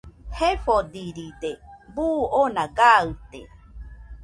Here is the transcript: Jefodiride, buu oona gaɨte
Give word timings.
Jefodiride, 0.37 1.51
buu 1.93 2.17
oona 2.39 2.63
gaɨte 2.77 3.39